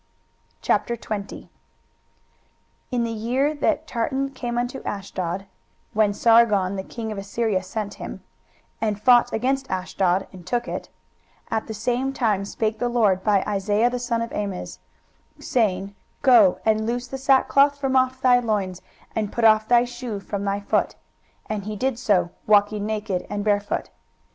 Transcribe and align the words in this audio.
23:020:001 0.63 1.49
In 2.89 3.03
the 3.03 3.11
year 3.11 3.53
that 3.53 3.85
Tartan 3.85 4.31
came 4.31 4.57
unto 4.57 4.81
Ashdod, 4.81 5.45
(when 5.93 6.11
Sargon 6.11 6.75
the 6.75 6.81
king 6.83 7.11
of 7.11 7.19
Assyria 7.19 7.61
sent 7.61 7.93
him,) 8.01 8.23
and 8.81 8.99
fought 8.99 9.31
against 9.31 9.69
Ashdod, 9.69 10.25
and 10.33 10.47
took 10.47 10.67
it; 10.67 10.89
23:020:002 11.51 11.55
At 11.57 11.67
the 11.67 11.73
same 11.75 12.13
time 12.13 12.45
spake 12.45 12.79
the 12.79 12.89
LORD 12.89 13.23
by 13.23 13.43
Isaiah 13.47 13.91
the 13.91 13.99
son 13.99 14.23
of 14.23 14.31
Amoz, 14.31 14.79
saying, 15.37 15.93
Go 16.23 16.57
and 16.65 16.87
loose 16.87 17.05
the 17.05 17.19
sackcloth 17.19 17.77
from 17.77 17.95
off 17.95 18.19
thy 18.23 18.39
loins, 18.39 18.81
and 19.15 19.31
put 19.31 19.43
off 19.43 19.67
thy 19.67 19.85
shoe 19.85 20.19
from 20.19 20.43
thy 20.43 20.59
foot. 20.61 20.95
And 21.45 21.65
he 21.65 21.75
did 21.75 21.99
so, 21.99 22.31
walking 22.47 22.87
naked 22.87 23.27
and 23.29 23.43
barefoot. 23.45 23.91